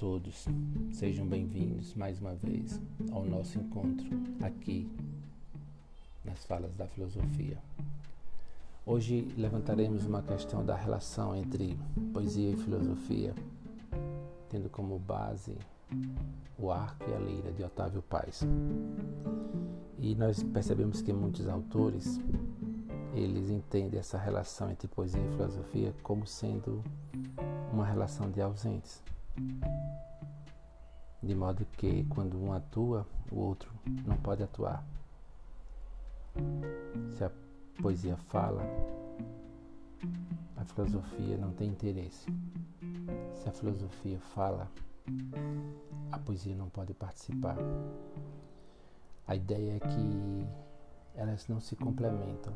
todos, 0.00 0.46
sejam 0.94 1.26
bem-vindos 1.26 1.94
mais 1.94 2.18
uma 2.22 2.34
vez 2.34 2.80
ao 3.12 3.22
nosso 3.22 3.58
encontro 3.58 4.06
aqui 4.40 4.90
nas 6.24 6.42
Falas 6.46 6.74
da 6.74 6.86
Filosofia. 6.86 7.58
Hoje 8.86 9.28
levantaremos 9.36 10.06
uma 10.06 10.22
questão 10.22 10.64
da 10.64 10.74
relação 10.74 11.36
entre 11.36 11.78
poesia 12.14 12.50
e 12.50 12.56
filosofia, 12.56 13.34
tendo 14.48 14.70
como 14.70 14.98
base 14.98 15.54
o 16.58 16.70
arco 16.70 17.04
e 17.10 17.14
a 17.14 17.18
lira 17.18 17.52
de 17.52 17.62
Otávio 17.62 18.00
Paz. 18.00 18.40
E 19.98 20.14
nós 20.14 20.42
percebemos 20.42 21.02
que 21.02 21.12
muitos 21.12 21.46
autores 21.46 22.18
eles 23.14 23.50
entendem 23.50 24.00
essa 24.00 24.16
relação 24.16 24.70
entre 24.70 24.88
poesia 24.88 25.20
e 25.20 25.28
filosofia 25.32 25.94
como 26.02 26.26
sendo 26.26 26.82
uma 27.70 27.84
relação 27.84 28.30
de 28.30 28.40
ausentes. 28.40 29.02
De 31.22 31.34
modo 31.34 31.66
que 31.76 32.04
quando 32.04 32.42
um 32.42 32.52
atua, 32.52 33.06
o 33.30 33.36
outro 33.36 33.70
não 34.06 34.16
pode 34.16 34.42
atuar. 34.42 34.84
Se 37.10 37.24
a 37.24 37.30
poesia 37.82 38.16
fala, 38.16 38.62
a 40.56 40.64
filosofia 40.64 41.36
não 41.36 41.52
tem 41.52 41.68
interesse. 41.68 42.26
Se 43.34 43.48
a 43.48 43.52
filosofia 43.52 44.18
fala, 44.34 44.70
a 46.10 46.18
poesia 46.18 46.54
não 46.54 46.68
pode 46.68 46.94
participar. 46.94 47.56
A 49.26 49.34
ideia 49.34 49.76
é 49.76 49.80
que 49.80 50.46
elas 51.14 51.46
não 51.48 51.60
se 51.60 51.76
complementam. 51.76 52.54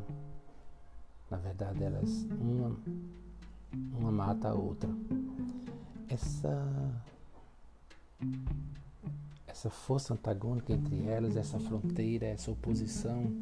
Na 1.31 1.37
verdade, 1.37 1.85
elas 1.85 2.27
uma, 2.41 2.77
uma 3.99 4.11
mata 4.11 4.49
a 4.49 4.55
outra 4.55 4.89
essa 6.09 6.51
essa 9.47 9.71
força 9.71 10.13
antagônica 10.13 10.73
entre 10.73 11.07
elas, 11.07 11.37
essa 11.37 11.59
fronteira, 11.59 12.27
essa 12.27 12.51
oposição 12.51 13.33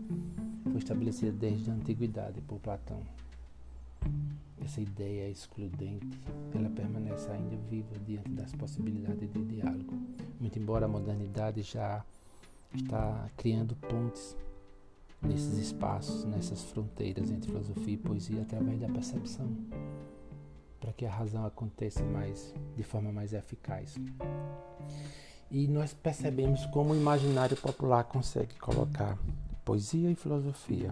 foi 0.64 0.76
estabelecida 0.76 1.32
desde 1.32 1.70
a 1.70 1.74
antiguidade 1.74 2.40
por 2.42 2.58
Platão. 2.60 3.02
Essa 4.62 4.80
ideia 4.80 5.28
excludente, 5.28 6.20
ela 6.54 6.70
permanece 6.70 7.30
ainda 7.30 7.56
viva 7.68 7.98
diante 8.06 8.30
das 8.30 8.52
possibilidades 8.52 9.32
de 9.32 9.42
diálogo, 9.42 9.94
muito 10.38 10.58
embora 10.58 10.86
a 10.86 10.88
modernidade 10.88 11.62
já 11.62 12.04
está 12.74 13.28
criando 13.36 13.74
pontes 13.74 14.36
nesses 15.20 15.58
espaços, 15.58 16.24
nessas 16.24 16.62
fronteiras 16.64 17.30
entre 17.30 17.50
filosofia 17.50 17.94
e 17.94 17.96
poesia 17.96 18.42
através 18.42 18.78
da 18.80 18.88
percepção 18.88 19.48
para 20.82 20.92
que 20.92 21.06
a 21.06 21.10
razão 21.10 21.46
aconteça 21.46 22.02
mais 22.02 22.52
de 22.74 22.82
forma 22.82 23.12
mais 23.12 23.32
eficaz. 23.32 23.94
E 25.48 25.68
nós 25.68 25.94
percebemos 25.94 26.66
como 26.66 26.92
o 26.92 26.96
imaginário 26.96 27.56
popular 27.56 28.02
consegue 28.02 28.58
colocar 28.58 29.16
poesia 29.64 30.10
e 30.10 30.16
filosofia, 30.16 30.90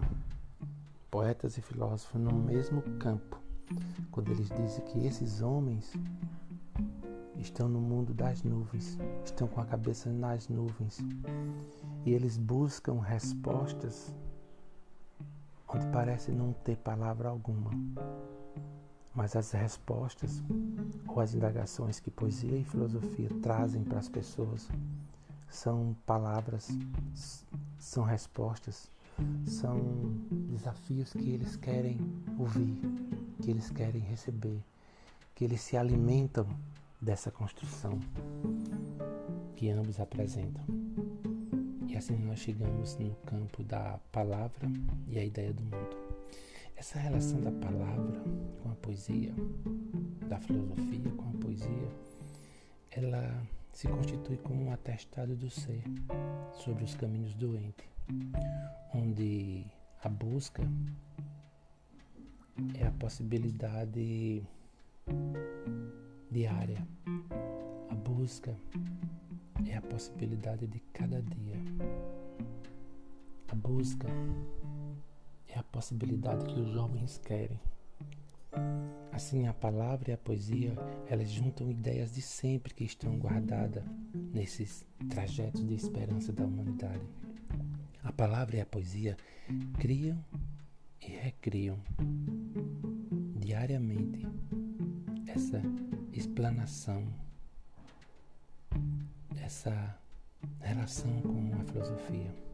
poetas 1.09 1.57
e 1.57 1.61
filósofos 1.61 2.21
no 2.21 2.31
mesmo 2.31 2.81
campo, 2.99 3.37
quando 4.11 4.31
eles 4.31 4.47
dizem 4.49 4.85
que 4.85 5.05
esses 5.05 5.41
homens 5.41 5.91
estão 7.37 7.67
no 7.67 7.81
mundo 7.81 8.13
das 8.13 8.43
nuvens, 8.43 8.97
estão 9.25 9.45
com 9.45 9.59
a 9.59 9.65
cabeça 9.65 10.09
nas 10.09 10.47
nuvens 10.47 10.99
e 12.05 12.13
eles 12.13 12.37
buscam 12.37 13.01
respostas 13.01 14.15
onde 15.67 15.85
parece 15.87 16.31
não 16.31 16.53
ter 16.53 16.77
palavra 16.77 17.27
alguma. 17.27 17.71
Mas 19.13 19.35
as 19.35 19.51
respostas 19.51 20.41
ou 21.07 21.19
as 21.19 21.33
indagações 21.33 21.99
que 21.99 22.09
poesia 22.09 22.57
e 22.57 22.63
filosofia 22.63 23.29
trazem 23.41 23.83
para 23.83 23.99
as 23.99 24.07
pessoas 24.07 24.69
são 25.49 25.95
palavras, 26.05 26.69
são 27.77 28.03
respostas, 28.03 28.89
são 29.45 29.77
desafios 30.49 31.11
que 31.11 31.29
eles 31.29 31.57
querem 31.57 31.99
ouvir, 32.39 32.79
que 33.41 33.51
eles 33.51 33.69
querem 33.69 34.01
receber, 34.01 34.63
que 35.35 35.43
eles 35.43 35.59
se 35.59 35.75
alimentam 35.75 36.47
dessa 37.01 37.29
construção 37.29 37.99
que 39.57 39.69
ambos 39.69 39.99
apresentam. 39.99 40.63
E 41.87 41.97
assim 41.97 42.17
nós 42.17 42.39
chegamos 42.39 42.97
no 42.97 43.13
campo 43.25 43.61
da 43.63 43.99
palavra 44.11 44.71
e 45.07 45.19
a 45.19 45.25
ideia 45.25 45.53
do 45.53 45.63
mundo. 45.63 46.10
Essa 46.81 46.97
relação 46.97 47.39
da 47.39 47.51
palavra 47.51 48.23
com 48.63 48.71
a 48.71 48.75
poesia, 48.77 49.31
da 50.27 50.39
filosofia 50.39 51.11
com 51.11 51.29
a 51.29 51.33
poesia, 51.39 51.91
ela 52.89 53.47
se 53.71 53.87
constitui 53.87 54.37
como 54.37 54.63
um 54.63 54.73
atestado 54.73 55.35
do 55.35 55.47
ser 55.47 55.83
sobre 56.51 56.83
os 56.83 56.95
caminhos 56.95 57.35
do 57.35 57.55
ente, 57.55 57.87
onde 58.95 59.63
a 60.03 60.09
busca 60.09 60.63
é 62.73 62.87
a 62.87 62.91
possibilidade 62.93 64.41
diária. 66.31 66.87
A 67.91 67.93
busca 67.93 68.57
é 69.69 69.77
a 69.77 69.81
possibilidade 69.83 70.65
de 70.65 70.79
cada 70.93 71.21
dia. 71.21 71.57
A 73.49 73.55
busca 73.55 74.07
a 75.61 75.63
possibilidade 75.63 76.43
que 76.45 76.59
os 76.59 76.75
homens 76.75 77.19
querem. 77.19 77.59
Assim, 79.11 79.47
a 79.47 79.53
palavra 79.53 80.09
e 80.09 80.13
a 80.13 80.17
poesia, 80.17 80.73
elas 81.07 81.29
juntam 81.29 81.69
ideias 81.69 82.15
de 82.15 82.21
sempre 82.21 82.73
que 82.73 82.83
estão 82.83 83.17
guardadas 83.19 83.83
nesses 84.33 84.83
trajetos 85.07 85.65
de 85.65 85.75
esperança 85.75 86.33
da 86.33 86.43
humanidade. 86.43 87.05
A 88.03 88.11
palavra 88.11 88.57
e 88.57 88.61
a 88.61 88.65
poesia 88.65 89.15
criam 89.79 90.17
e 90.99 91.07
recriam 91.11 91.77
diariamente 93.35 94.27
essa 95.27 95.61
explanação, 96.11 97.05
essa 99.39 99.95
relação 100.59 101.21
com 101.21 101.53
a 101.53 101.63
filosofia. 101.65 102.50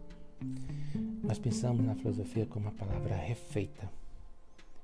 Nós 1.24 1.40
pensamos 1.40 1.86
na 1.86 1.96
filosofia 1.96 2.46
como 2.46 2.70
a 2.70 2.72
palavra 2.72 3.16
refeita 3.16 3.90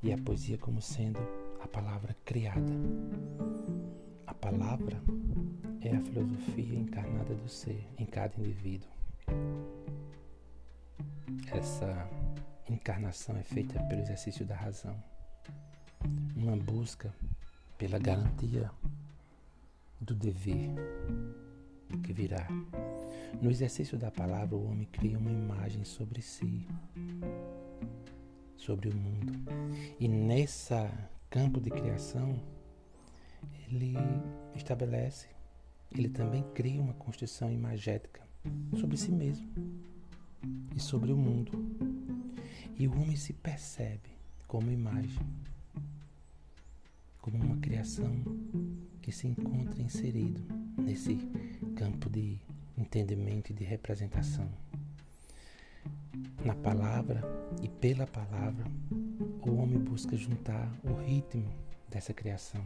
e 0.01 0.11
a 0.11 0.17
poesia 0.17 0.57
como 0.57 0.81
sendo 0.81 1.19
a 1.61 1.67
palavra 1.67 2.15
criada. 2.25 2.71
A 4.27 4.33
palavra 4.33 5.01
é 5.81 5.95
a 5.95 6.01
filosofia 6.01 6.77
encarnada 6.77 7.33
do 7.35 7.47
ser 7.47 7.87
em 7.97 8.05
cada 8.05 8.37
indivíduo. 8.39 8.89
Essa 11.51 12.09
encarnação 12.69 13.37
é 13.37 13.43
feita 13.43 13.81
pelo 13.83 14.01
exercício 14.01 14.45
da 14.45 14.55
razão, 14.55 14.95
uma 16.35 16.57
busca 16.57 17.13
pela 17.77 17.99
garantia 17.99 18.69
do 20.01 20.13
dever, 20.15 20.71
que 22.03 22.11
virá. 22.11 22.47
No 23.41 23.51
exercício 23.51 23.97
da 23.97 24.09
palavra, 24.09 24.55
o 24.55 24.65
homem 24.65 24.87
cria 24.91 25.17
uma 25.17 25.31
imagem 25.31 25.83
sobre 25.83 26.21
si, 26.21 26.65
sobre 28.55 28.89
o 28.89 28.95
mundo. 28.95 29.33
E 29.99 30.07
nessa 30.07 30.89
campo 31.29 31.59
de 31.59 31.71
criação, 31.71 32.39
ele 33.67 33.95
estabelece, 34.55 35.27
ele 35.91 36.07
também 36.07 36.43
cria 36.53 36.79
uma 36.79 36.93
construção 36.93 37.51
imagética 37.51 38.21
sobre 38.79 38.97
si 38.97 39.11
mesmo 39.11 39.49
e 40.75 40.79
sobre 40.79 41.11
o 41.11 41.17
mundo. 41.17 41.51
E 42.77 42.87
o 42.87 42.93
homem 42.93 43.15
se 43.15 43.33
percebe 43.33 44.11
como 44.47 44.69
imagem, 44.69 45.25
como 47.19 47.43
uma 47.43 47.57
criação 47.57 48.23
que 49.01 49.11
se 49.11 49.27
encontra 49.27 49.81
inserido 49.81 50.41
nesse 50.77 51.15
campo 51.75 52.09
de 52.09 52.39
entendimento 52.77 53.51
e 53.51 53.53
de 53.53 53.63
representação. 53.63 54.49
Na 56.43 56.55
palavra 56.55 57.21
e 57.61 57.67
pela 57.67 58.05
palavra, 58.05 58.65
o 59.45 59.55
homem 59.55 59.79
busca 59.79 60.15
juntar 60.15 60.71
o 60.83 60.93
ritmo 60.93 61.49
dessa 61.89 62.13
criação. 62.13 62.63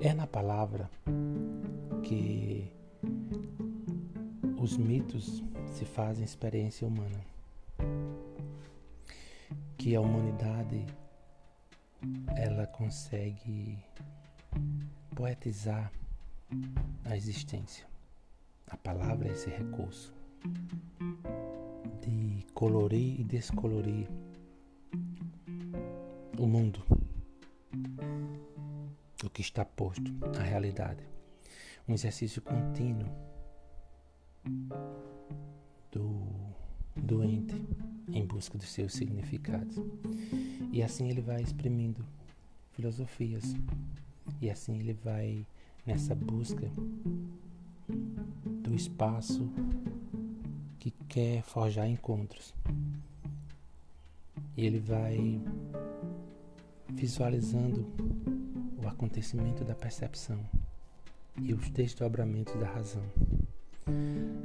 É 0.00 0.12
na 0.12 0.26
palavra 0.26 0.90
que 2.02 2.70
os 4.58 4.76
mitos 4.76 5.42
se 5.72 5.84
fazem 5.84 6.24
experiência 6.24 6.86
humana, 6.86 7.20
que 9.76 9.94
a 9.94 10.00
humanidade 10.00 10.86
ela 12.36 12.66
consegue 12.66 13.78
poetizar 15.14 15.90
a 17.04 17.16
existência. 17.16 17.93
A 18.66 18.76
palavra 18.76 19.28
é 19.28 19.32
esse 19.32 19.50
recurso 19.50 20.12
de 22.00 22.44
colorir 22.52 23.20
e 23.20 23.24
descolorir 23.24 24.08
o 26.38 26.46
mundo, 26.46 26.82
o 29.24 29.30
que 29.30 29.40
está 29.40 29.64
posto, 29.64 30.12
a 30.38 30.42
realidade. 30.42 31.02
um 31.86 31.94
exercício 31.94 32.40
contínuo 32.40 33.08
do 35.92 36.26
doente 36.96 37.54
em 38.08 38.24
busca 38.26 38.56
dos 38.58 38.68
seus 38.68 38.94
significados. 38.94 39.76
E 40.72 40.82
assim 40.82 41.08
ele 41.10 41.20
vai 41.20 41.42
exprimindo 41.42 42.04
filosofias. 42.72 43.54
E 44.40 44.50
assim 44.50 44.78
ele 44.78 44.94
vai 44.94 45.46
nessa 45.86 46.14
busca 46.14 46.70
espaço 48.74 49.48
que 50.78 50.90
quer 51.08 51.42
forjar 51.42 51.88
encontros. 51.88 52.54
E 54.56 54.64
ele 54.66 54.78
vai 54.78 55.40
visualizando 56.88 57.86
o 58.82 58.86
acontecimento 58.86 59.64
da 59.64 59.74
percepção 59.74 60.38
e 61.42 61.52
os 61.52 61.68
desdobramentos 61.70 62.54
da 62.60 62.66
razão. 62.66 63.04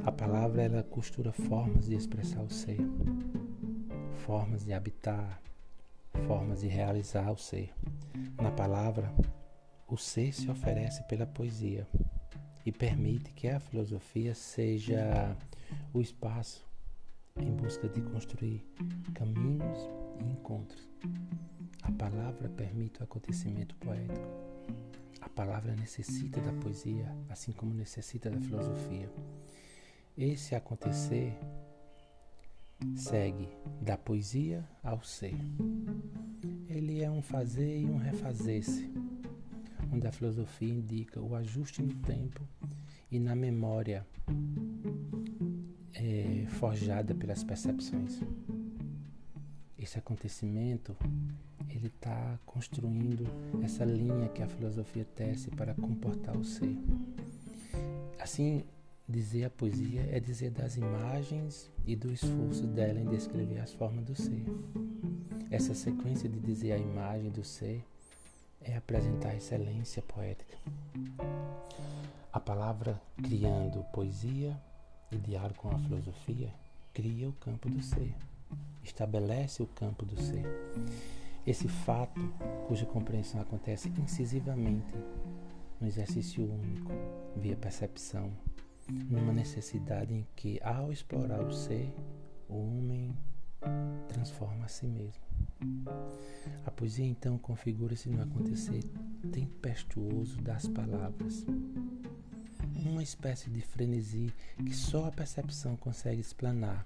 A 0.04 0.12
palavra 0.12 0.64
ela 0.64 0.84
costura 0.84 1.32
formas 1.32 1.86
de 1.86 1.96
expressar 1.96 2.42
o 2.42 2.50
ser, 2.50 2.80
formas 4.26 4.66
de 4.66 4.74
habitar, 4.74 5.42
formas 6.26 6.62
de 6.62 6.68
realizar 6.68 7.32
o 7.32 7.38
ser. 7.38 7.72
Na 8.42 8.52
palavra, 8.52 9.14
o 9.88 9.98
ser 9.98 10.34
se 10.34 10.50
oferece 10.50 11.04
pela 11.04 11.26
poesia 11.26 11.88
e 12.66 12.72
permite 12.72 13.32
que 13.32 13.48
a 13.48 13.60
filosofia 13.60 14.36
seja 14.36 15.36
o 15.94 16.02
espaço 16.02 16.68
em 17.38 17.52
busca 17.52 17.88
de 17.88 18.02
construir 18.02 18.66
caminhos 19.14 19.80
e 20.20 20.24
encontros. 20.24 20.90
A 21.84 21.92
palavra 21.92 22.50
permite 22.50 23.00
o 23.00 23.04
acontecimento 23.04 23.76
poético. 23.76 24.28
A 25.22 25.30
palavra 25.30 25.76
necessita 25.76 26.40
da 26.42 26.54
poesia, 26.54 27.14
assim 27.30 27.52
como 27.52 27.74
necessita 27.74 28.30
da 28.30 28.40
filosofia. 28.40 29.10
Esse 30.18 30.56
acontecer 30.56 31.38
segue 32.96 33.50
da 33.82 33.98
poesia 33.98 34.68
ao 34.84 35.04
ser. 35.04 35.36
Ele 36.68 37.02
é 37.02 37.10
um 37.10 37.22
fazer 37.22 37.82
e 37.82 37.86
um 37.86 37.98
refazer-se, 37.98 38.92
onde 39.92 40.08
a 40.08 40.12
filosofia 40.12 40.74
indica 40.74 41.20
o 41.20 41.36
ajuste 41.36 41.82
no 41.82 41.94
tempo 41.96 42.42
e 43.12 43.20
na 43.20 43.36
memória 43.36 44.06
é, 45.94 46.46
forjada 46.48 47.14
pelas 47.16 47.44
percepções. 47.44 48.22
Esse 49.78 49.98
acontecimento 49.98 50.96
ele 51.70 51.88
está 51.88 52.40
construindo 52.46 53.26
essa 53.64 53.86
linha 53.86 54.28
que 54.30 54.42
a 54.42 54.48
filosofia 54.48 55.06
tece 55.16 55.50
para 55.52 55.74
comportar 55.74 56.36
o 56.38 56.44
ser. 56.44 56.78
Assim, 58.20 58.64
dizer 59.08 59.46
a 59.46 59.50
poesia 59.50 60.08
é 60.12 60.20
dizer 60.20 60.52
das 60.52 60.76
imagens 60.76 61.72
e 61.86 61.96
do 61.96 62.12
esforço 62.12 62.68
dela 62.68 63.00
em 63.00 63.06
descrever 63.06 63.60
as 63.60 63.72
formas 63.74 64.04
do 64.06 64.16
ser. 64.16 64.44
Essa 65.50 65.74
sequência 65.74 66.30
de 66.30 66.40
dizer 66.40 66.74
a 66.74 66.78
imagem 66.78 67.32
do 67.32 67.44
ser 67.44 67.84
é 68.62 68.76
apresentar 68.76 69.36
excelência 69.36 70.02
poética. 70.02 70.58
A 72.32 72.40
palavra 72.40 73.02
criando 73.24 73.84
poesia 73.94 74.60
e 75.12 75.18
diálogo 75.18 75.56
com 75.56 75.70
a 75.70 75.80
filosofia 75.80 76.54
cria 76.94 77.30
o 77.30 77.34
campo 77.34 77.70
do 77.70 77.82
ser, 77.82 78.16
estabelece 78.84 79.64
o 79.64 79.68
campo 79.68 80.06
do 80.06 80.20
ser. 80.22 80.44
Esse 81.46 81.68
fato, 81.68 82.22
cuja 82.68 82.86
compreensão 82.86 83.42
acontece 83.42 83.90
incisivamente 83.98 84.94
no 85.80 85.88
exercício 85.88 86.44
único, 86.44 86.92
via 87.36 87.56
percepção, 87.56 88.32
numa 88.88 89.32
necessidade 89.32 90.14
em 90.14 90.28
que, 90.36 90.60
ao 90.64 90.92
explorar 90.92 91.42
o 91.42 91.52
ser, 91.52 91.92
o 92.48 92.56
homem 92.56 93.16
transforma 94.08 94.66
a 94.66 94.68
si 94.68 94.88
mesmo. 94.88 95.24
A 96.66 96.72
poesia 96.72 97.06
então 97.06 97.38
configura-se 97.38 98.10
no 98.10 98.22
acontecer 98.22 98.84
tempestuoso 99.32 100.42
das 100.42 100.68
palavras, 100.68 101.46
uma 102.76 103.04
espécie 103.04 103.50
de 103.50 103.62
frenesi 103.62 104.34
que 104.66 104.76
só 104.76 105.06
a 105.06 105.12
percepção 105.12 105.76
consegue 105.76 106.22
explanar 106.22 106.86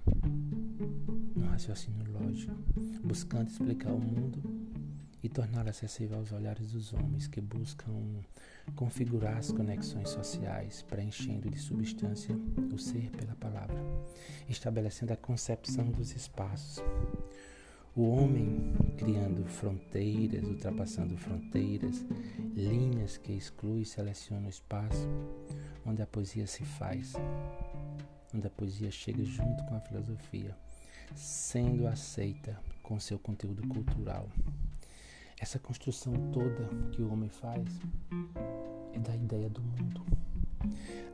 no 1.36 1.46
raciocínio 1.46 2.04
lógico, 2.10 2.54
buscando 3.02 3.48
explicar 3.48 3.92
o 3.92 4.00
mundo 4.00 4.42
e 5.22 5.28
torná-lo 5.28 5.70
acessível 5.70 6.18
aos 6.18 6.32
olhares 6.32 6.72
dos 6.72 6.92
homens 6.92 7.26
que 7.26 7.40
buscam 7.40 7.90
configurar 8.76 9.38
as 9.38 9.50
conexões 9.50 10.10
sociais, 10.10 10.82
preenchendo 10.82 11.48
de 11.48 11.58
substância 11.58 12.36
o 12.72 12.78
ser 12.78 13.10
pela 13.10 13.34
palavra, 13.36 13.80
estabelecendo 14.48 15.14
a 15.14 15.16
concepção 15.16 15.90
dos 15.90 16.14
espaços. 16.14 16.84
O 17.96 18.10
homem 18.10 18.72
criando 18.96 19.44
fronteiras, 19.44 20.42
ultrapassando 20.42 21.16
fronteiras, 21.16 22.04
linhas 22.52 23.16
que 23.16 23.32
excluem 23.32 23.82
e 23.82 23.86
selecionam 23.86 24.46
o 24.46 24.50
espaço, 24.50 25.08
onde 25.86 26.02
a 26.02 26.06
poesia 26.06 26.44
se 26.44 26.64
faz, 26.64 27.12
onde 28.34 28.48
a 28.48 28.50
poesia 28.50 28.90
chega 28.90 29.24
junto 29.24 29.64
com 29.66 29.76
a 29.76 29.80
filosofia, 29.80 30.56
sendo 31.14 31.86
aceita 31.86 32.58
com 32.82 32.98
seu 32.98 33.16
conteúdo 33.16 33.64
cultural. 33.68 34.28
Essa 35.38 35.60
construção 35.60 36.14
toda 36.32 36.68
que 36.90 37.00
o 37.00 37.12
homem 37.12 37.28
faz 37.28 37.64
é 38.92 38.98
da 38.98 39.14
ideia 39.14 39.48
do 39.48 39.62
mundo. 39.62 40.04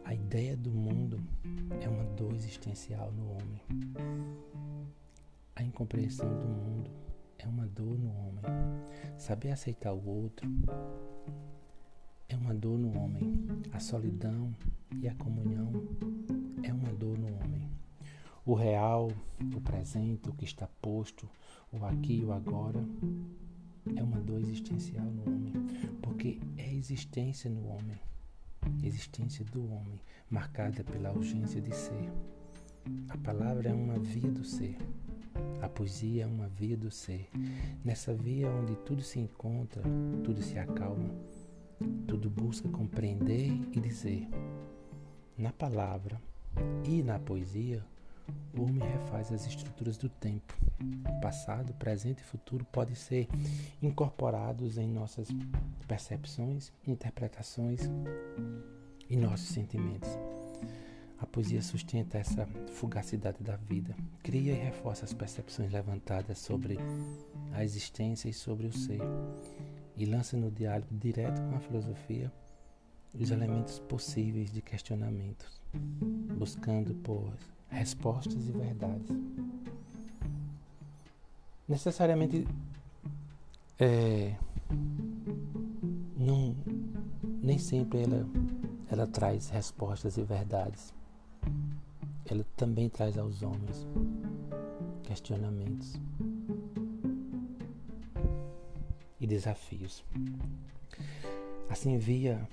A 0.02 0.14
ideia 0.14 0.56
do 0.56 0.70
mundo 0.70 1.20
é 1.82 1.88
uma 1.90 2.04
dor 2.16 2.34
existencial 2.34 3.12
no 3.12 3.32
homem. 3.32 4.49
A 5.60 5.62
incompreensão 5.62 6.26
do 6.38 6.48
mundo 6.48 6.90
é 7.38 7.46
uma 7.46 7.66
dor 7.66 7.98
no 7.98 8.08
homem. 8.08 8.42
Saber 9.18 9.50
aceitar 9.50 9.92
o 9.92 10.08
outro 10.08 10.50
é 12.30 12.34
uma 12.34 12.54
dor 12.54 12.78
no 12.78 12.98
homem. 12.98 13.46
A 13.70 13.78
solidão 13.78 14.56
e 15.02 15.06
a 15.06 15.14
comunhão 15.16 15.70
é 16.62 16.72
uma 16.72 16.90
dor 16.94 17.18
no 17.18 17.26
homem. 17.26 17.68
O 18.46 18.54
real, 18.54 19.12
o 19.54 19.60
presente, 19.60 20.30
o 20.30 20.32
que 20.32 20.46
está 20.46 20.66
posto, 20.80 21.28
o 21.70 21.84
aqui 21.84 22.20
e 22.20 22.24
o 22.24 22.32
agora 22.32 22.82
é 23.94 24.02
uma 24.02 24.18
dor 24.18 24.40
existencial 24.40 25.04
no 25.04 25.30
homem, 25.30 25.52
porque 26.00 26.40
é 26.56 26.72
existência 26.72 27.50
no 27.50 27.68
homem, 27.68 28.00
existência 28.82 29.44
do 29.44 29.70
homem, 29.70 30.00
marcada 30.30 30.82
pela 30.82 31.12
urgência 31.12 31.60
de 31.60 31.76
ser. 31.76 32.10
A 33.08 33.18
palavra 33.18 33.70
é 33.70 33.72
uma 33.74 33.98
via 33.98 34.30
do 34.30 34.44
ser. 34.44 34.76
A 35.60 35.68
poesia 35.68 36.24
é 36.24 36.26
uma 36.26 36.48
via 36.48 36.76
do 36.76 36.90
ser. 36.90 37.28
Nessa 37.84 38.14
via 38.14 38.48
onde 38.48 38.76
tudo 38.76 39.02
se 39.02 39.18
encontra, 39.18 39.82
tudo 40.24 40.42
se 40.42 40.58
acalma, 40.58 41.10
tudo 42.06 42.30
busca 42.30 42.68
compreender 42.68 43.50
e 43.72 43.80
dizer. 43.80 44.28
Na 45.36 45.52
palavra 45.52 46.20
e 46.84 47.02
na 47.02 47.18
poesia, 47.18 47.84
o 48.56 48.62
homem 48.62 48.88
refaz 48.88 49.32
as 49.32 49.46
estruturas 49.46 49.96
do 49.96 50.08
tempo. 50.08 50.56
Passado, 51.20 51.72
presente 51.74 52.20
e 52.20 52.24
futuro 52.24 52.64
podem 52.64 52.94
ser 52.94 53.28
incorporados 53.82 54.78
em 54.78 54.88
nossas 54.88 55.28
percepções, 55.86 56.72
interpretações 56.86 57.90
e 59.08 59.16
nossos 59.16 59.48
sentimentos. 59.48 60.10
A 61.20 61.26
poesia 61.26 61.60
sustenta 61.60 62.18
essa 62.18 62.46
fugacidade 62.72 63.42
da 63.42 63.56
vida, 63.56 63.94
cria 64.22 64.52
e 64.52 64.56
reforça 64.56 65.04
as 65.04 65.12
percepções 65.12 65.70
levantadas 65.70 66.38
sobre 66.38 66.78
a 67.52 67.62
existência 67.62 68.28
e 68.28 68.32
sobre 68.32 68.66
o 68.66 68.72
ser 68.72 69.00
e 69.96 70.06
lança 70.06 70.36
no 70.36 70.50
diálogo 70.50 70.88
direto 70.92 71.42
com 71.42 71.56
a 71.56 71.60
filosofia 71.60 72.32
os 73.14 73.30
elementos 73.30 73.78
possíveis 73.80 74.50
de 74.50 74.62
questionamento, 74.62 75.44
buscando 76.38 76.94
por 76.94 77.32
respostas 77.68 78.48
e 78.48 78.52
verdades. 78.52 79.10
Necessariamente 81.68 82.46
é, 83.78 84.36
não, 86.16 86.56
nem 87.42 87.58
sempre 87.58 88.02
ela, 88.02 88.26
ela 88.90 89.06
traz 89.06 89.48
respostas 89.50 90.16
e 90.16 90.22
verdades. 90.22 90.94
Ela 92.30 92.46
também 92.56 92.88
traz 92.88 93.18
aos 93.18 93.42
homens 93.42 93.84
questionamentos 95.02 96.00
e 99.18 99.26
desafios. 99.26 100.04
Assim, 101.68 101.98
via, 101.98 102.48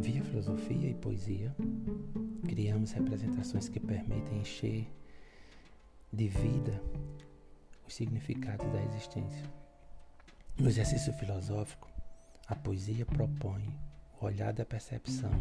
via 0.00 0.24
filosofia 0.24 0.88
e 0.88 0.94
poesia, 0.94 1.54
criamos 2.48 2.92
representações 2.92 3.68
que 3.68 3.78
permitem 3.78 4.40
encher 4.40 4.90
de 6.10 6.26
vida 6.26 6.82
os 7.86 7.92
significados 7.94 8.66
da 8.72 8.82
existência. 8.82 9.44
No 10.58 10.68
exercício 10.68 11.12
filosófico, 11.12 11.86
a 12.46 12.54
poesia 12.54 13.04
propõe 13.04 13.78
o 14.18 14.24
olhar 14.24 14.54
da 14.54 14.64
percepção 14.64 15.32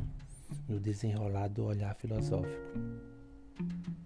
no 0.68 0.78
desenrolar 0.78 1.48
do 1.48 1.64
olhar 1.64 1.96
filosófico. 1.96 3.17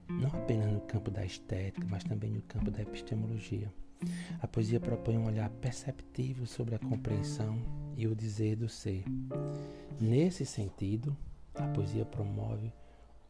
Não 0.08 0.28
apenas 0.28 0.72
no 0.72 0.82
campo 0.82 1.10
da 1.10 1.26
estética, 1.26 1.86
mas 1.90 2.04
também 2.04 2.32
no 2.32 2.42
campo 2.44 2.70
da 2.70 2.82
epistemologia. 2.82 3.72
A 4.42 4.48
poesia 4.48 4.80
propõe 4.80 5.18
um 5.18 5.26
olhar 5.26 5.50
perceptivo 5.50 6.46
sobre 6.48 6.76
a 6.76 6.80
compreensão 6.80 7.60
e 7.96 8.08
o 8.08 8.16
dizer 8.16 8.56
do 8.56 8.68
ser. 8.68 9.04
Nesse 10.00 10.46
sentido, 10.46 11.16
a 11.56 11.68
poesia 11.68 12.06
promove 12.06 12.74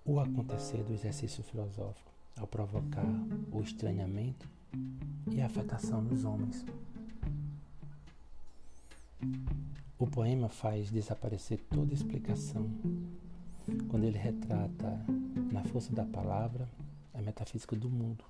o 0.06 0.20
acontecer 0.20 0.84
do 0.84 0.94
exercício 0.94 1.44
filosófico, 1.44 2.12
ao 2.38 2.48
provocar 2.48 3.06
o 3.51 3.62
estranhamento 3.62 4.48
e 5.30 5.42
a 5.42 5.46
afetação 5.46 6.01
nos 6.01 6.24
homens. 6.24 6.66
O 10.00 10.08
poema 10.08 10.50
faz 10.50 10.90
desaparecer 10.90 11.60
toda 11.70 11.94
explicação 11.94 12.70
quando 13.88 14.06
ele 14.06 14.18
retrata, 14.18 15.06
na 15.51 15.63
força 15.65 15.93
da 15.93 16.05
palavra, 16.05 16.67
a 17.13 17.22
metafísica 17.22 17.75
do 17.75 17.89
mundo. 17.89 18.24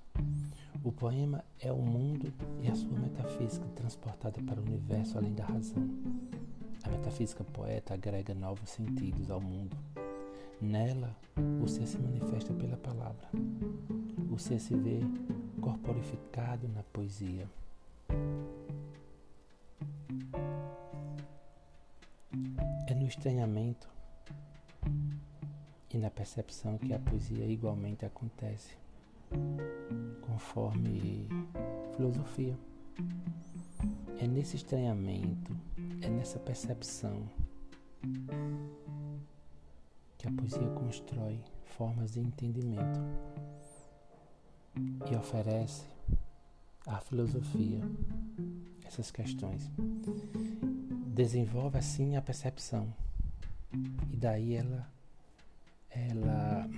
O 0.82 0.90
poema 0.90 1.44
é 1.60 1.72
o 1.72 1.78
mundo 1.78 2.32
e 2.60 2.68
a 2.68 2.74
sua 2.74 2.98
metafísica 2.98 3.66
transportada 3.76 4.42
para 4.42 4.60
o 4.60 4.64
universo 4.64 5.16
além 5.16 5.32
da 5.32 5.44
razão. 5.44 5.88
A 6.82 6.88
metafísica 6.90 7.44
poeta 7.44 7.94
agrega 7.94 8.34
novos 8.34 8.70
sentidos 8.70 9.30
ao 9.30 9.40
mundo. 9.40 9.76
Nela, 10.60 11.16
o 11.62 11.68
ser 11.68 11.86
se 11.86 11.98
manifesta 11.98 12.52
pela 12.54 12.76
palavra. 12.76 13.28
O 14.30 14.38
ser 14.38 14.58
se 14.58 14.74
vê 14.74 15.00
corporificado 15.60 16.66
na 16.68 16.82
poesia. 16.82 17.48
É 22.88 22.94
no 22.94 23.06
estranhamento 23.06 23.88
e 25.94 25.98
na 25.98 26.10
percepção 26.10 26.78
que 26.78 26.94
a 26.94 26.98
poesia 26.98 27.44
igualmente 27.44 28.06
acontece, 28.06 28.74
conforme 30.22 31.28
filosofia. 31.94 32.58
É 34.18 34.26
nesse 34.26 34.56
estranhamento, 34.56 35.54
é 36.00 36.08
nessa 36.08 36.38
percepção 36.38 37.28
que 40.16 40.26
a 40.26 40.32
poesia 40.32 40.68
constrói 40.70 41.38
formas 41.76 42.12
de 42.12 42.20
entendimento 42.20 43.00
e 45.10 45.16
oferece 45.16 45.84
à 46.86 47.00
filosofia 47.00 47.80
essas 48.86 49.10
questões. 49.10 49.70
Desenvolve 51.08 51.76
assim 51.76 52.16
a 52.16 52.22
percepção 52.22 52.92
e 54.10 54.16
daí 54.16 54.54
ela 54.54 54.90
ela 55.94 56.68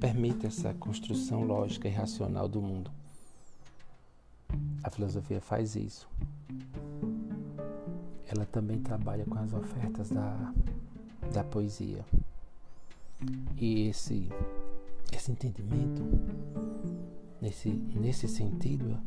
permite 0.00 0.46
essa 0.46 0.74
construção 0.74 1.42
lógica 1.44 1.88
e 1.88 1.90
racional 1.90 2.48
do 2.48 2.60
mundo. 2.60 2.90
A 4.82 4.90
filosofia 4.90 5.40
faz 5.40 5.74
isso. 5.76 6.08
Ela 8.26 8.44
também 8.46 8.80
trabalha 8.80 9.24
com 9.24 9.38
as 9.38 9.52
ofertas 9.52 10.10
da, 10.10 10.52
da 11.32 11.44
poesia. 11.44 12.04
E 13.56 13.88
esse, 13.88 14.28
esse 15.12 15.30
entendimento, 15.30 16.02
nesse, 17.40 17.70
nesse 17.70 18.28
sentido, 18.28 18.98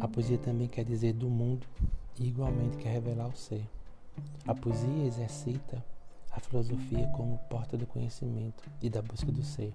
a 0.00 0.06
poesia 0.06 0.38
também 0.38 0.68
quer 0.68 0.84
dizer 0.84 1.14
do 1.14 1.28
mundo 1.28 1.66
e 2.18 2.28
igualmente 2.28 2.76
quer 2.76 2.92
revelar 2.92 3.28
o 3.28 3.36
ser. 3.36 3.64
A 4.46 4.54
poesia 4.54 5.04
exercita 5.06 5.84
a 6.38 6.40
filosofia 6.40 7.06
como 7.08 7.36
porta 7.50 7.76
do 7.76 7.86
conhecimento 7.86 8.62
e 8.80 8.88
da 8.88 9.02
busca 9.02 9.30
do 9.30 9.42
ser. 9.42 9.74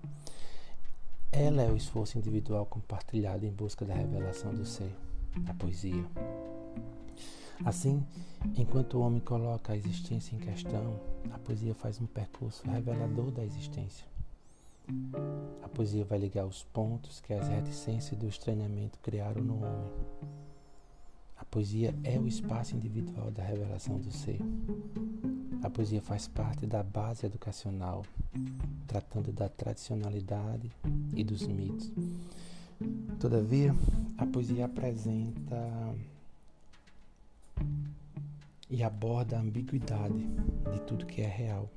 Ela 1.32 1.63
é 1.63 1.70
o 1.70 1.75
esforço 1.75 2.17
individual 2.17 2.65
compartilhado 2.65 3.46
em 3.46 3.51
busca 3.51 3.86
da 3.86 3.93
revelação 3.93 4.53
do 4.53 4.65
ser, 4.65 4.96
a 5.48 5.53
poesia. 5.53 6.05
Assim, 7.65 8.03
enquanto 8.55 8.98
o 8.98 9.01
homem 9.01 9.20
coloca 9.20 9.74
a 9.74 9.77
existência 9.77 10.36
em 10.36 10.39
questão, 10.39 11.00
a 11.32 11.38
poesia 11.38 11.74
faz 11.74 12.00
um 12.00 12.05
percurso 12.05 12.65
revelador 12.70 13.29
da 13.32 13.43
existência. 13.43 14.05
A 15.62 15.70
poesia 15.70 16.05
vai 16.05 16.17
ligar 16.17 16.46
os 16.46 16.63
pontos 16.63 17.20
que 17.20 17.34
as 17.34 17.48
reticências 17.48 18.17
do 18.17 18.27
estranhamento 18.27 19.00
criaram 19.00 19.41
no 19.41 19.58
homem. 19.58 19.91
Poesia 21.53 21.93
é 22.03 22.17
o 22.17 22.25
espaço 22.25 22.75
individual 22.75 23.29
da 23.29 23.43
revelação 23.43 24.00
do 24.00 24.12
ser. 24.12 24.39
A 25.62 25.69
poesia 25.69 26.01
faz 26.01 26.27
parte 26.27 26.65
da 26.65 26.81
base 26.81 27.27
educacional, 27.27 28.03
tratando 28.88 29.31
da 29.31 29.48
tradicionalidade 29.48 30.72
e 31.15 31.24
dos 31.24 31.45
mitos. 31.45 31.91
Todavia, 33.19 33.72
a 34.17 34.25
poesia 34.25 34.65
apresenta 34.65 35.95
e 38.67 38.81
aborda 38.81 39.38
a 39.38 39.41
ambiguidade 39.41 40.25
de 40.74 40.81
tudo 40.88 41.05
que 41.05 41.22
é 41.22 41.27
real. 41.27 41.69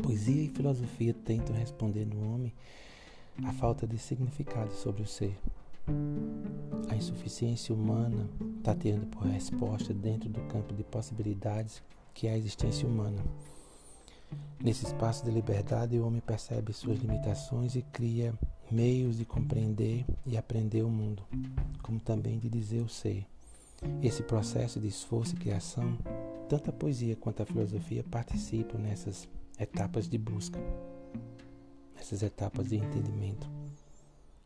Poesia 0.00 0.40
e 0.40 0.48
filosofia 0.48 1.12
tentam 1.12 1.56
responder 1.56 2.04
no 2.04 2.32
homem 2.32 2.52
a 3.42 3.52
falta 3.54 3.88
de 3.88 3.98
significado 3.98 4.72
sobre 4.72 5.02
o 5.02 5.06
ser. 5.06 5.36
A 6.88 6.94
insuficiência 6.94 7.74
humana 7.74 8.28
tateando 8.62 9.06
por 9.06 9.24
resposta 9.24 9.92
dentro 9.92 10.28
do 10.28 10.40
campo 10.42 10.72
de 10.74 10.84
possibilidades 10.84 11.82
que 12.14 12.26
é 12.26 12.32
a 12.32 12.38
existência 12.38 12.86
humana. 12.86 13.22
Nesse 14.62 14.86
espaço 14.86 15.24
de 15.24 15.30
liberdade, 15.30 15.98
o 15.98 16.06
homem 16.06 16.20
percebe 16.20 16.72
suas 16.72 16.98
limitações 16.98 17.74
e 17.74 17.82
cria 17.82 18.32
meios 18.70 19.18
de 19.18 19.24
compreender 19.24 20.04
e 20.24 20.36
aprender 20.36 20.82
o 20.82 20.88
mundo, 20.88 21.24
como 21.82 21.98
também 21.98 22.38
de 22.38 22.48
dizer 22.48 22.80
o 22.80 22.88
ser. 22.88 23.26
Esse 24.00 24.22
processo 24.22 24.78
de 24.78 24.86
esforço 24.86 25.34
e 25.34 25.38
criação, 25.38 25.98
tanto 26.48 26.70
a 26.70 26.72
poesia 26.72 27.16
quanto 27.16 27.42
a 27.42 27.46
filosofia 27.46 28.04
participam 28.04 28.78
nessas 28.78 29.28
etapas 29.58 30.08
de 30.08 30.16
busca, 30.16 30.60
nessas 31.96 32.22
etapas 32.22 32.68
de 32.68 32.76
entendimento 32.76 33.61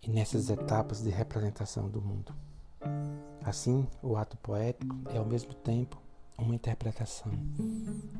e 0.06 0.10
nessas 0.10 0.48
etapas 0.48 1.02
de 1.02 1.10
representação 1.10 1.88
do 1.88 2.00
mundo. 2.00 2.32
Assim, 3.42 3.86
o 4.02 4.16
ato 4.16 4.36
poético 4.36 4.94
é 5.12 5.18
ao 5.18 5.24
mesmo 5.24 5.52
tempo 5.52 6.00
uma 6.38 6.54
interpretação 6.54 7.32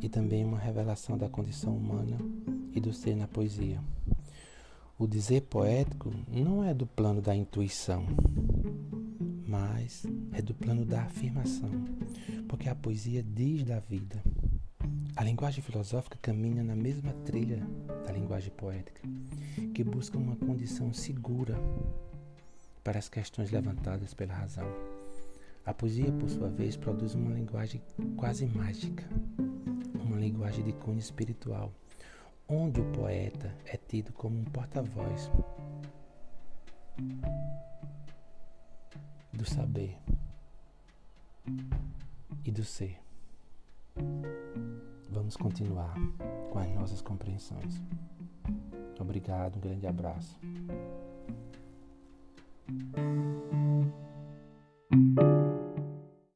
e 0.01 0.09
também 0.09 0.45
uma 0.45 0.59
revelação 0.59 1.17
da 1.17 1.29
condição 1.29 1.77
humana 1.77 2.17
e 2.73 2.81
do 2.81 2.93
ser 2.93 3.15
na 3.15 3.29
poesia. 3.29 3.81
O 4.99 5.07
dizer 5.07 5.43
poético 5.43 6.13
não 6.29 6.65
é 6.65 6.75
do 6.75 6.87
plano 6.87 7.21
da 7.21 7.37
intuição, 7.37 8.05
mas 9.47 10.05
é 10.33 10.43
do 10.43 10.55
plano 10.55 10.85
da 10.85 11.03
afirmação, 11.03 11.71
porque 12.49 12.69
a 12.69 12.75
poesia 12.75 13.23
diz 13.23 13.63
da 13.63 13.79
vida. 13.79 14.23
A 15.17 15.25
linguagem 15.25 15.63
filosófica 15.63 16.19
caminha 16.21 16.63
na 16.63 16.77
mesma 16.77 17.11
trilha 17.25 17.67
da 18.05 18.13
linguagem 18.13 18.51
poética, 18.51 19.01
que 19.75 19.83
busca 19.83 20.19
uma 20.19 20.37
condição 20.37 20.93
segura 20.93 21.59
para 22.85 22.99
as 22.99 23.09
questões 23.09 23.51
levantadas 23.51 24.13
pela 24.13 24.35
razão. 24.35 24.69
A 25.65 25.73
poesia, 25.73 26.13
por 26.13 26.29
sua 26.29 26.51
vez, 26.51 26.77
produz 26.77 27.15
uma 27.15 27.33
linguagem 27.33 27.81
quase 28.15 28.45
mágica, 28.45 29.05
uma 29.95 30.19
linguagem 30.19 30.63
de 30.63 30.75
cunho 30.75 30.99
espiritual, 30.99 31.73
onde 32.47 32.83
o 32.83 32.93
poeta 32.93 33.57
é 33.65 33.79
tido 33.79 34.13
como 34.13 34.39
um 34.39 34.45
porta-voz 34.45 35.31
do 39.33 39.49
saber 39.49 39.97
e 42.45 42.51
do 42.51 42.63
ser. 42.63 43.01
Vamos 45.17 45.35
continuar 45.35 45.95
com 46.51 46.59
as 46.59 46.71
nossas 46.75 47.01
compreensões. 47.01 47.83
Obrigado, 49.01 49.57
um 49.57 49.61
grande 49.61 49.87
abraço. 49.87 50.39